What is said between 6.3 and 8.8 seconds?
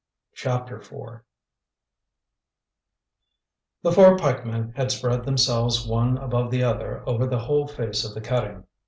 the other over the whole face of the cutting.